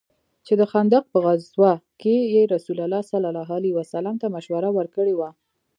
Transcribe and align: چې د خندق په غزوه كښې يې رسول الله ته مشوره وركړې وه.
چې 0.45 0.53
د 0.59 0.61
خندق 0.71 1.03
په 1.13 1.17
غزوه 1.25 1.71
كښې 2.01 2.15
يې 2.33 2.41
رسول 2.53 2.77
الله 2.85 4.13
ته 4.21 4.27
مشوره 4.35 4.69
وركړې 4.73 5.13
وه. 5.19 5.29